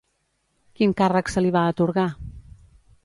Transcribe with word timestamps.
Quin 0.79 0.95
càrrec 1.01 1.29
se 1.33 1.43
li 1.47 1.53
va 1.57 1.63
atorgar? 1.75 2.07